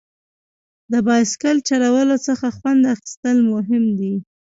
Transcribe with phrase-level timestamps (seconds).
[0.91, 4.13] د بایسکل چلولو څخه خوند اخیستل مهم دي.